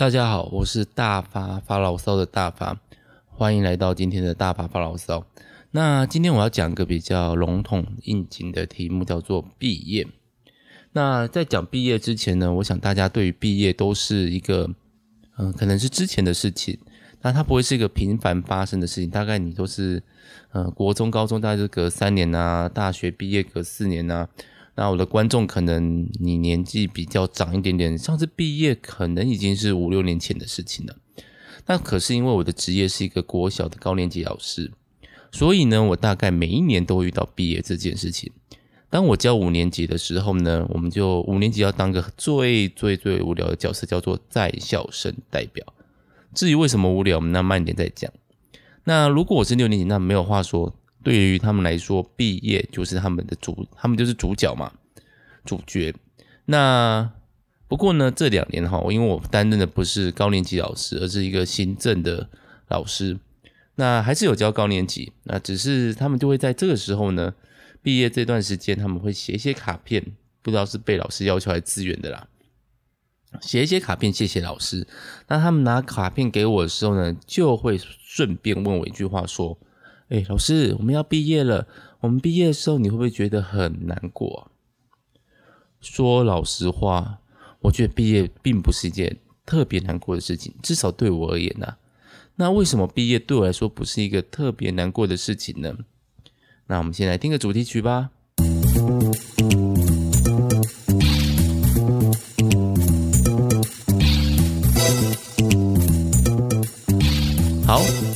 [0.00, 2.80] 大家好，我是大发发牢骚的大发，
[3.26, 5.26] 欢迎来到今天的大发发牢骚。
[5.72, 10.06] 那今天我要讲一个比较笼统应景的题目，叫做毕业。
[10.92, 14.70] 那在讲毕业之前呢，我想大家对于毕业都是一个，
[15.36, 16.78] 嗯、可能是之前的事情，
[17.20, 19.10] 那它不会是一个频繁发生的事情。
[19.10, 20.02] 大概你都是，
[20.52, 24.26] 呃，国中、高中大概就隔三年啊，大学毕业隔四年啊。
[24.80, 30.96] 那我的观众可能你年纪比较长一点点，上次毕业可能已经是五六年前的事情了。
[31.66, 34.72] 那可是因为我的职业是一个国小的高年级老师，
[35.30, 38.32] 所以呢，我大概每一年都会遇到毕业这件事情。
[38.88, 45.62] 当我教五年级的时候呢，我们就五年级要当个最最最无聊的角色，叫做在校生代表。
[46.32, 48.10] 至于为什么无聊，我们那慢一点再讲。
[48.84, 50.74] 那如果我是六年级，那没有话说。
[51.02, 54.70] 对于他们来说，毕业就是他们的主，他们就是主角嘛，
[55.44, 55.94] 主角。
[56.44, 57.10] 那
[57.68, 62.28] 不过呢，这两年哈，因为我担任的不是高年级老师，而是一个行政的
[62.68, 63.18] 老师，
[63.76, 67.32] 那还是有教高年级，那只是他们就会在这个时候呢，
[67.82, 70.04] 毕业这段时间，他们会写一些卡片，
[70.42, 72.28] 不知道是被老师要求来支援的啦，
[73.40, 74.86] 写一些卡片谢谢老师。
[75.28, 79.56] 那他们拿卡片给我的时候呢，就会顺便问我一句话说。
[80.10, 81.68] 哎，老师，我们要毕业了。
[82.00, 84.50] 我们毕业的时候，你会不会觉得很难过？
[85.80, 87.20] 说老实话，
[87.60, 91.76] 我觉得毕业并不是一件特别难过的事情，至少对我而言呐。
[92.34, 95.78] 那为什么毕业对我来说不是一个特别难过的事情呢？
[96.66, 98.10] 那我们先来听个主题曲吧。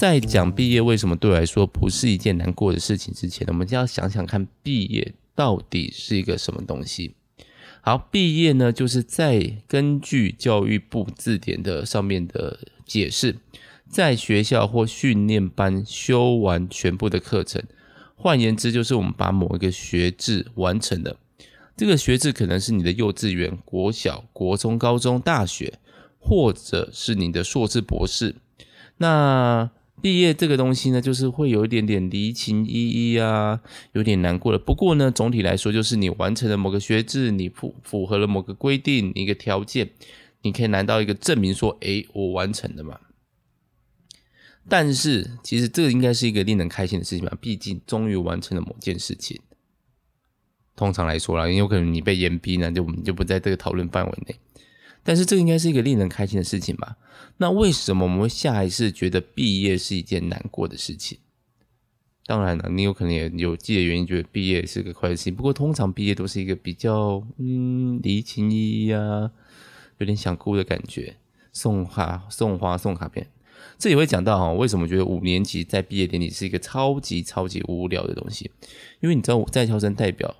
[0.04, 7.14] 在讲毕业为什么对我来说不是一件难过的事情之前，我们就要想想看，毕业到底是一个什么东西。
[7.80, 13.36] 好，毕业呢，就是在根据教育部字典的上面的解释，
[13.88, 17.62] 在学校或训练班修完全部的课程，
[18.14, 21.16] 换言之，就是我们把某一个学制完成了。
[21.78, 25.78] 这个学制可能是你的幼稚园、国小、国中、高中、大学，
[26.18, 28.34] 或者是你的硕士、博士。
[28.98, 29.70] 那
[30.04, 34.58] 毕业这个东西呢，就是会有一点点离情依依啊，有点难过的。
[34.58, 39.92] 不过呢，总体来说，就是你完成了某个学制，你符符合了某个规定、一个条件，
[40.42, 43.00] 你可以拿到一个证明，说：“诶，我完成了嘛。”
[44.68, 47.34] 但是，其实这个应该是一个令人开心的事情吧？
[47.40, 49.40] 毕竟终于完成了某件事情。
[50.76, 54.36] 通常来说啦，因为有可能你被严逼呢，就我们就不在这个讨论范围内。
[55.02, 56.98] 但是这应该是一个令人开心的事情吧？
[57.36, 61.18] 那为什么我们会下意识觉得毕业是一件难过的事情？
[62.26, 65.34] 当然了，你有可能也有自己的原因，觉得毕业是个快乐事情。
[65.34, 69.30] 不过通常毕业都是一个比较嗯离情依依啊，
[69.98, 71.16] 有点想哭的感觉，
[71.52, 73.26] 送花、送花、送卡片。
[73.78, 78.50] 这也会讲到哈，为什么觉得五年级在毕业典礼是一个超级超级无聊的东西？
[79.00, 80.34] 因为你知道，在校生代表。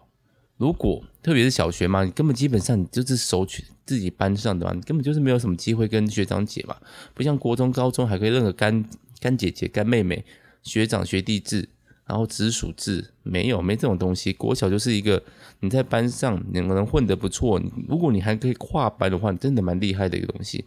[0.57, 6.77] 如果特别是小学嘛，你根本基本上你就是收取自己班上的嘛，你根本就是没有什么机会跟学长姐嘛，
[7.13, 8.85] 不像国中、高中还可以认个干
[9.21, 10.25] 干姐姐、干妹妹、
[10.63, 11.69] 学长学弟制，
[12.07, 14.33] 然后直属制，没有没这种东西。
[14.33, 15.23] 国小就是一个
[15.59, 20.65] 你在班上你能混得不错，如果你还可以跨班的话，真的蛮厉害的一个东西。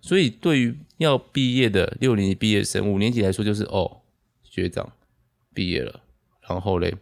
[0.00, 3.98] 所以对于要毕业的六年级毕业生，五年级来说就是哦，
[4.42, 4.92] 学长
[5.54, 6.02] 毕业了，
[6.48, 6.92] 然后嘞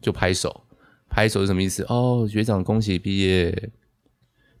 [0.00, 0.62] 就拍手。
[1.08, 1.82] 拍手是什么意思？
[1.88, 3.70] 哦，学长恭喜毕业！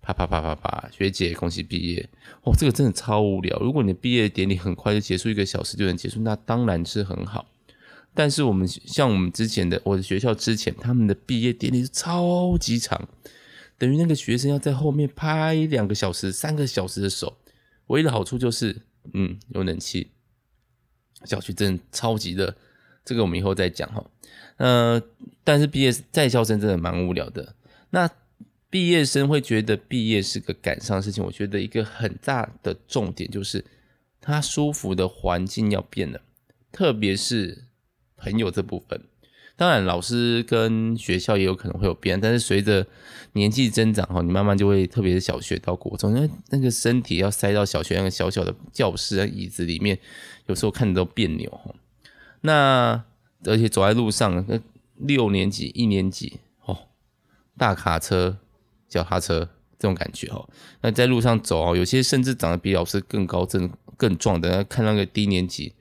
[0.00, 2.08] 啪啪啪啪啪，学姐恭喜毕业！
[2.42, 3.58] 哦，这个真的超无聊。
[3.58, 7.46] 如果你的毕业典礼很快就结束，一个小时就能结束，那当然是很好。
[8.14, 13.06] 但是我们像我们之前的我的学校之前，他们的毕业典礼是超级长，
[13.76, 17.36] 等于那个学生要在后面拍两个小时、三个小时的手。
[17.88, 18.82] 唯一的好处就是，
[19.12, 20.12] 嗯，有冷气。
[21.24, 22.56] 小区真的超级热，
[23.04, 24.02] 这个我们以后再讲哈。
[24.58, 25.02] 呃，
[25.42, 27.54] 但是毕业在校生真的蛮无聊的。
[27.90, 28.08] 那
[28.70, 33.64] 毕业生会觉得毕业是个感伤的事情，我觉得一个很大的重点就是
[34.20, 36.20] 他舒服的环境要变了，
[36.70, 37.64] 特别是
[38.16, 39.00] 朋友这部分。
[39.56, 42.86] 当然，老师跟学校也有可能会有变，但是随着
[43.32, 49.98] 年纪增长哈，你慢慢就会，特别是小学到国中，因为那个身体要塞到小学那个小小的教室啊椅子里面，
[50.46, 51.74] 有时候看着都别扭。
[52.42, 53.02] 那
[53.44, 54.58] 而且走在路上，那
[54.96, 56.76] 六年级、一年级哦，
[57.56, 58.36] 大卡车、
[58.88, 59.48] 脚踏车
[59.78, 60.48] 这种感觉哦。
[60.80, 64.64] 那在路上走哦，有些甚至长得比老师更高、更更壮的。
[64.64, 65.72] 看那个低年级，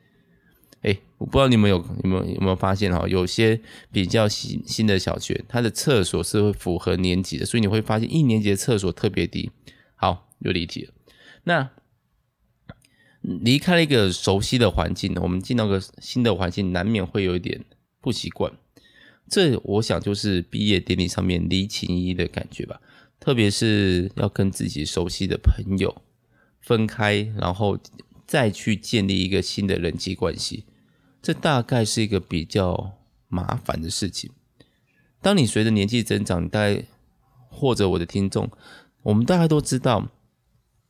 [0.81, 3.07] 哎，我不知道你们有有没有有没有发现哈？
[3.07, 3.59] 有些
[3.91, 9.51] 比较新新的小学，它的厕所是会符合年级的，所以你会发现一年级的厕所特别低。
[9.95, 10.93] 好，有离题了。
[11.43, 11.69] 那
[13.27, 17.65] 离开了一个熟悉的环境，我们进到个新的环境，难免会有一点
[17.99, 18.53] 不习惯。
[19.29, 22.79] 这我想就是毕业典礼上面离情依依的感觉吧，
[23.19, 26.01] 特别是要跟自己熟悉的朋友
[26.61, 27.77] 分开，然后
[28.25, 30.63] 再去建立一个新的人际关系，
[31.21, 32.93] 这大概是一个比较
[33.27, 34.31] 麻烦的事情。
[35.21, 36.85] 当你随着年纪增长，大概
[37.49, 38.49] 或者我的听众，
[39.03, 40.09] 我们大概都知道，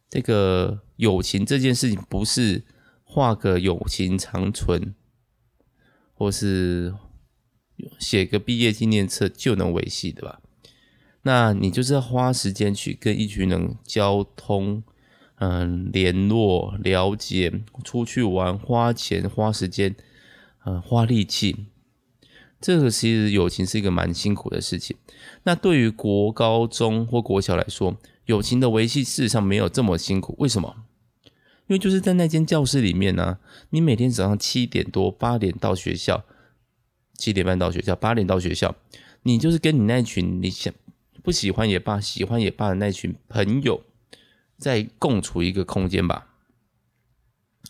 [0.10, 2.64] 这个友情这件事情不是
[3.04, 4.94] 画个友情长存，
[6.14, 6.94] 或是。
[8.00, 10.42] 写个毕业纪念册就能维系的吧？
[11.22, 14.82] 那你就是要花时间去跟一群人交通，
[15.36, 19.96] 嗯，联络、了解，出去玩，花钱、花时间，
[20.66, 21.68] 嗯，花力气。
[22.60, 24.98] 这个其实友情是一个蛮辛苦的事情。
[25.44, 27.96] 那对于国高中或国小来说，
[28.28, 30.36] 友情的维系事实上没有这么辛苦。
[30.38, 30.86] 为什么？
[31.68, 33.40] 因为就是在那间教室里面呢、
[33.72, 36.24] 你每天早上七点多、八点到学校。
[37.18, 38.76] 七点半到学校，八点到学校，
[39.24, 40.72] 你就是跟你那群你想
[41.24, 43.82] 不喜欢也罢，喜欢也罢的那群朋友，
[44.60, 46.28] 在共处一个空间吧。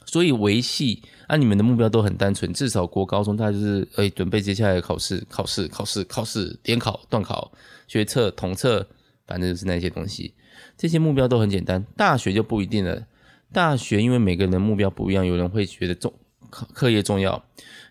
[0.05, 7.53] 所以维系啊，你们的目标都很单纯，至少国高中大家就是诶、欸，准备接下来考试，考试，考试，考试，联考、段考、
[7.87, 8.85] 学测、统测，
[9.25, 10.33] 反正就是那些东西。
[10.77, 11.85] 这些目标都很简单。
[11.95, 13.05] 大学就不一定了，
[13.51, 16.13] 大学因为每个人的目标不一样，有人会觉得重
[16.49, 17.43] 课业重要。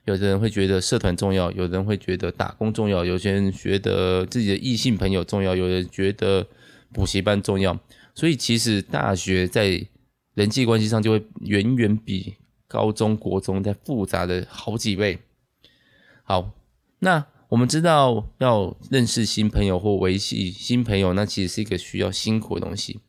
[0.04, 6.46] 有的人会觉得社团重要，有人会觉得打工重要，有些人觉得自己的异性朋友重要，有人觉得
[6.92, 7.76] 补习班重要。
[8.14, 9.84] 所以其实大学在
[10.34, 12.36] 人际关系上就会远远比
[12.68, 15.18] 高中国中再复杂的好几倍。
[16.22, 16.52] 好，
[17.00, 23.00] 那我们知道要认识新朋友或维系新朋友，那其实是一个需要辛苦的东西。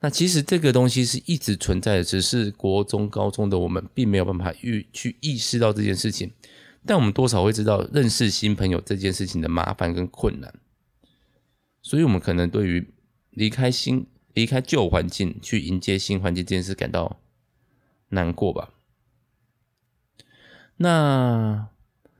[0.00, 6.30] 那其实这个东西是一直存在的，只是国中、高中的我们并没有办法去去意识到这件事情，
[6.84, 10.54] 但我们多少会知道认识新朋友这件事情的麻烦跟困难，
[11.82, 12.86] 所以我们可能对于
[13.30, 17.18] 离开新、离开旧环境去迎接新环境这件事感到
[18.10, 18.74] 难过吧。
[20.76, 21.68] 那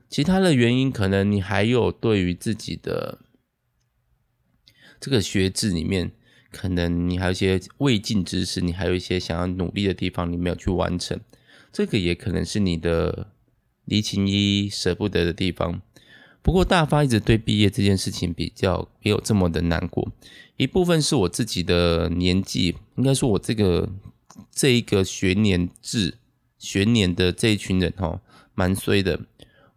[0.09, 3.19] 其他的原因，可能你还有对于自己的
[4.99, 6.11] 这个学制里面。
[6.49, 11.19] 可能你还有一些未尽之事，你还有一些想要努力的地方，你没有去完成，
[11.73, 13.27] 这个也可能是你的
[13.83, 15.81] 离情依依舍不得的地方。
[16.41, 20.09] 不过大发一直对毕业这件事情比较没有这么的难过，
[20.55, 23.89] 一部分是我自己的年纪，应该说我这个
[24.49, 26.17] 这一个学年制
[26.57, 28.21] 学年的这一群人哦，
[28.55, 29.19] 蛮衰的。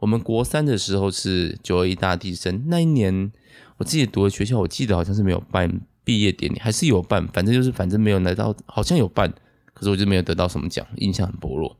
[0.00, 3.30] 我们国三的时候是九二一大地震，那一年
[3.76, 5.80] 我自己读的学校，我记得好像是没有办。
[6.02, 9.32] 毕业典礼还是有办，反正就是反正没有拿到，好像有办，
[9.74, 11.76] 可是我就没有得到什么奖，印象很薄弱，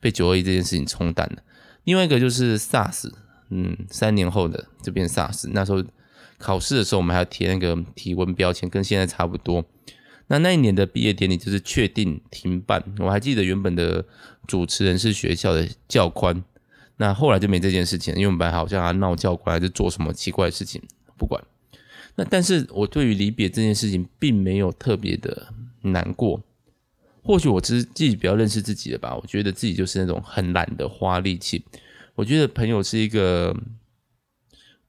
[0.00, 1.42] 被九二一这件事情冲淡了。
[1.84, 3.10] 另外一个就是 SARS，
[3.48, 5.82] 嗯，三年后的这边 SARS，那时候
[6.36, 9.64] 考试的时候我们还要贴那个体温标签，跟现在差不多。
[10.26, 14.04] 那那一年的毕业典礼就是确定停办，我还记得原本的
[14.46, 16.44] 主持人是学校的教官，
[17.00, 20.82] 那后来就没这件事情，因为我们班好像还闹教官还是做什么奇怪的事情，
[21.16, 21.42] 不管。
[22.14, 25.46] 那但是我对于离别这件事情并没有特别的
[25.80, 26.42] 难过，
[27.22, 29.16] 或许我只是自己比较认识自己的吧。
[29.16, 31.64] 我觉得自己就是那种很懒得花力气。
[32.16, 33.56] 我觉得朋友是一个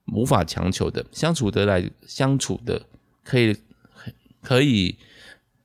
[0.07, 2.85] 无法强求的，相处得来，相处的
[3.23, 3.55] 可以
[4.41, 4.97] 可以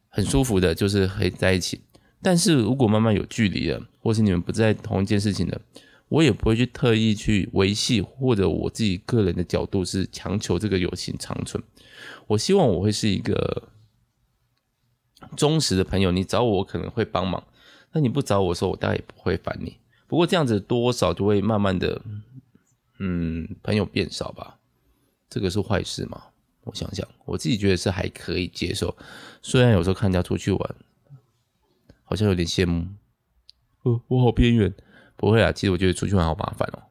[0.09, 1.81] 很舒服的，就是可以在一起。
[2.23, 5.61] 但是如果慢慢有距离了，或是你们不在同一件事情了。
[6.09, 11.63] 我也不会去特意去维系，或者我自己个人的角度是强求这个友情长存。
[12.29, 13.69] 我希望我会是一个
[15.37, 17.43] 忠实的朋友，你找我可能会帮忙，
[17.93, 19.79] 那你不找我的时候，我大概也不会烦你。
[20.07, 22.01] 不过这样子多少就会慢慢的，
[22.99, 24.59] 嗯，朋友变少吧。
[25.29, 26.23] 这个是坏事吗？
[26.63, 28.97] 我想想，我自己觉得是还可以接受。
[29.43, 30.75] 虽然有时候看人家出去玩，
[32.05, 32.87] 好像有点羡慕。
[33.83, 34.73] 呃，我好边缘。
[35.17, 36.83] 不会啊，其实我觉得出去玩好麻烦哦。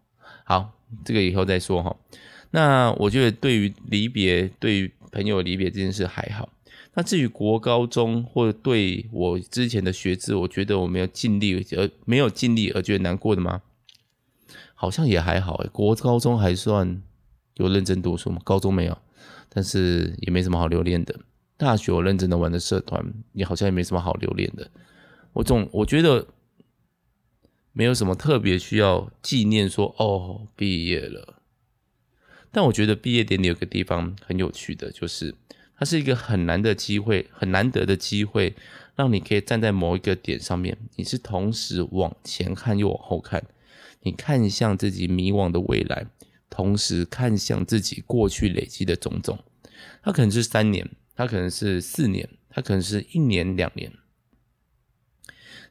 [0.44, 0.72] 好，
[1.04, 1.96] 这个以后再说哈。
[2.52, 6.50] 那我觉得对于离别，对于朋友离别这件事还好。
[6.94, 13.62] 那至于国高中或者对我之前的学制，我觉得我没有尽力而没有尽力而觉得难过的吗？
[14.74, 15.70] 好像也还好诶。
[15.74, 17.02] 国高中还算
[17.56, 18.40] 有认真读书吗？
[18.44, 18.98] 高中没有，
[19.50, 21.14] 但是也没什么好留恋的。
[21.58, 23.04] 大学我认真的玩的社团，
[23.34, 24.70] 也好像也没什么好留恋的。
[25.34, 26.26] 我总我觉得。
[27.78, 31.42] 没有什么特别需要纪念说，哦毕业了。
[32.50, 35.36] 但我觉得毕业典礼有个地方很有趣的，就是
[35.78, 38.56] 它是一个很难的机会，很难得的机会，
[38.96, 43.44] 让你可以站在某一个点上面，你是同时往前看又往后看，
[44.04, 46.08] 你看向自己迷惘的未来，
[46.50, 49.38] 同时看向自己过去累积的种种。
[50.02, 53.92] 它可能是三年，它可能是四年，它可能是一年两年。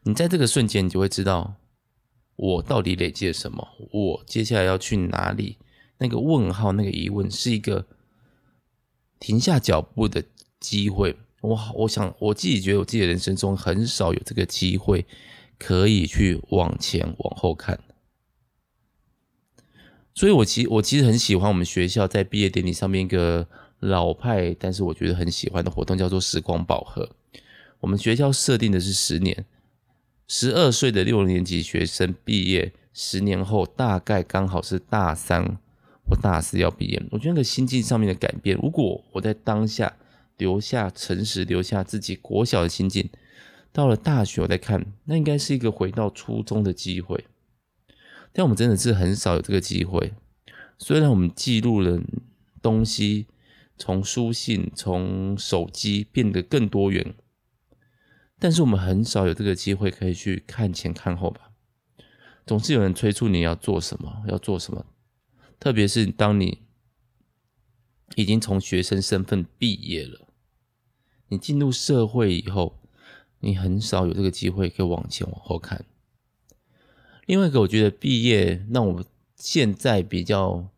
[0.02, 1.56] 你在这个瞬间，你就会知道
[2.36, 5.58] 我到底累积了什么，我接下来要去哪里？
[5.98, 7.86] 那个问号，那个疑问，是一个
[9.20, 10.24] 停下脚步的
[10.58, 11.16] 机会。
[11.40, 15.04] 我我想我自己觉得我自己的人生中很少有这个机会
[15.58, 17.78] 可以去往前往后看，
[20.14, 23.46] 所以我其实我其实很喜欢我们学校在毕业典礼上面一个
[23.78, 27.10] 老派，但是我觉得很喜欢的活动叫做时光宝盒。
[27.80, 29.44] 我们学校设定的是十年，
[30.26, 35.58] 十二岁的六年级学生毕业十年后，大概刚好是大三
[36.08, 37.02] 或大四要毕业。
[37.10, 39.96] 我觉得那个心境上面的改变，如果我在当下。
[40.36, 43.08] 留下诚实，留下自己国小的心境。
[43.70, 47.24] 到了大学，我再看，那应该是一个回到初中的机会。
[48.32, 50.12] 但我们真的是很少有这个机会。
[50.76, 52.00] 虽然我们记录了
[52.60, 53.28] 东西，
[53.78, 57.14] 从书信、从手机变得更多元，
[58.38, 61.50] 但是我们很少有这个机会可以去看前看后吧。
[62.46, 64.86] 总是有人催促你要做什么，要做什么，
[65.58, 66.64] 特别是当你。
[68.16, 70.28] 已经从学生身份毕业了，
[71.28, 72.78] 你进入社会以后，
[73.40, 75.84] 你很少有这个机会可以往前往后看。
[77.26, 80.68] 另外一个，我觉得毕业让我现在比较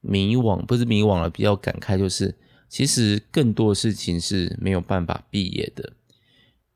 [0.00, 2.36] 迷惘，不是迷惘了，比较感慨，就是
[2.68, 5.92] 其实更多的事情是没有办法毕业的。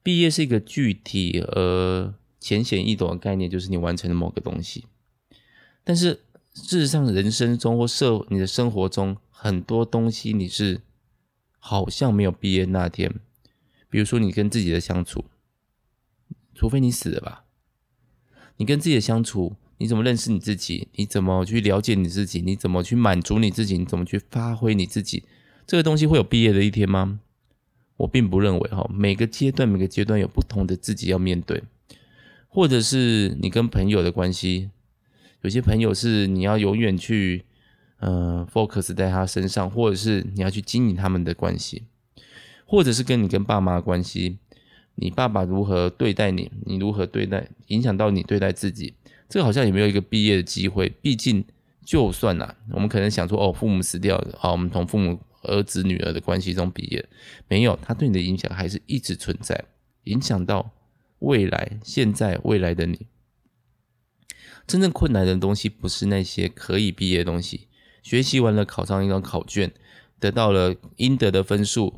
[0.03, 4.87] 毕业是一个具体而浅显易懂的概念，就是你完成了某个东西。
[5.85, 6.21] 但是
[6.55, 10.81] 事实上，人生中或社你的生活中，很多东西你是
[11.59, 13.21] 好像没有毕业那天，
[13.89, 15.25] 比如说你跟自己的相处，
[16.55, 17.45] 除非你死了吧，
[18.57, 20.89] 你跟自己的相处，你怎么认识你自己？
[20.95, 22.43] 你怎么去了解你自己？
[22.43, 23.79] 你怎么去满足你自己？
[23.79, 25.25] 你怎么去发挥你自己？
[25.67, 27.21] 这个东西会有毕业的一天吗？
[28.03, 31.63] 我并不认为哈，每个阶段每个阶段有不同的自己要面对，
[32.49, 34.71] 或者是你跟朋友的关系，
[35.43, 37.45] 有些朋友是你要永远去。
[38.05, 41.85] 呃，focus 在他身上，或者是你要去经营他们的关系，
[42.67, 44.39] 或者是跟你跟爸妈的关系，
[44.97, 48.95] 你爸爸如何对待你，你如何对待，影响到你对待自己，
[49.29, 50.89] 这个好像也没有一个毕业的机会。
[51.01, 51.45] 毕竟，
[51.85, 57.09] 就算啦、我们可能想说，哦，父母死掉了，好，我们从父母儿子女儿的关系中毕业，
[57.49, 59.65] 没有，他对你的影响还是一直存在，
[60.05, 60.73] 影响到
[61.21, 63.07] 未来、现在、未来的你。
[64.67, 67.69] 真正困难的东西，不是那些可以毕业的东西。
[68.03, 69.73] 学习完了，考上一张考卷，
[70.19, 71.95] 得到了应得的分数，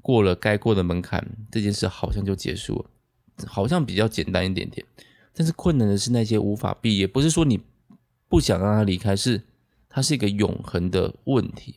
[0.00, 4.86] 过了该过的门槛，这件事好像就结束了，好像比较简单一点点。
[5.34, 7.60] 但是困难的是那些无法毕业，不是说你
[8.28, 9.42] 不想让他离开，是
[9.88, 11.76] 它是一个永恒的问题。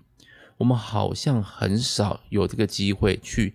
[0.57, 3.53] 我们好像很少有这个机会去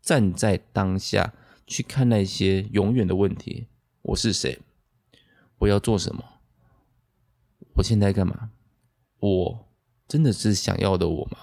[0.00, 1.34] 站在当下
[1.66, 3.66] 去看那些永远的问题。
[4.02, 4.58] 我是谁？
[5.58, 6.24] 我要做什么？
[7.74, 8.50] 我现在干嘛？
[9.18, 9.68] 我
[10.08, 11.38] 真的是想要的我吗？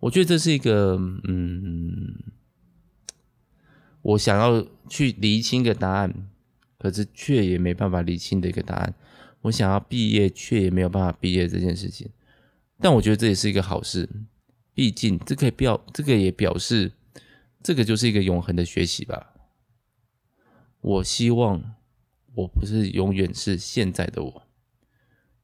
[0.00, 2.14] 我觉得这是一个，嗯，
[4.02, 6.28] 我想要去厘清一个答案，
[6.78, 8.94] 可是却也没办法厘清的一个答案。
[9.40, 12.10] 我想要毕业，却也没有办法毕业这件事情。
[12.80, 14.08] 但我觉得这也是一个好事，
[14.74, 16.92] 毕竟这可以表，这个也表示，
[17.62, 19.34] 这个就是一个永恒的学习吧。
[20.80, 21.76] 我希望
[22.34, 24.42] 我不是永远是现在的我。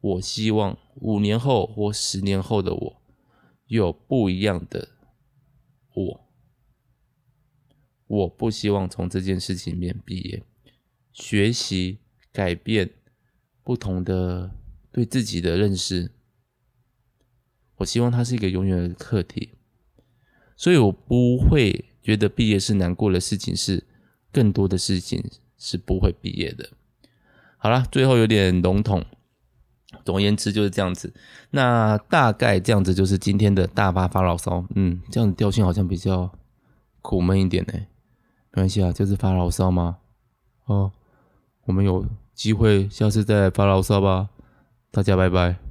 [0.01, 3.03] 我希望五年后或十年后的我
[3.67, 4.89] 有不一样的
[5.95, 6.31] 我。
[8.07, 10.43] 我不希望从这件事情里面毕业，
[11.13, 11.99] 学习
[12.33, 12.91] 改变
[13.63, 14.51] 不同的
[14.91, 16.11] 对自己的认识。
[17.81, 19.51] 我希望它是一个永远的课题，
[20.55, 23.85] 所以我不会觉得毕业是难过的事情，是
[24.31, 25.25] 更多的事情
[25.59, 26.71] 是不会毕业的。
[27.57, 29.05] 好了，最后有点笼统。
[30.05, 31.13] 总而言之就是这样子，
[31.51, 36.31] 那大概这样子就是今天的大发发牢骚，嗯，这样子调性好像比较
[37.03, 37.87] 苦闷一点呢，没
[38.53, 39.99] 关系啊，就是发牢骚嘛，
[40.67, 40.93] 哦，
[41.65, 44.29] 我们有机会下次再来发牢骚吧，
[44.93, 45.70] 大家拜拜。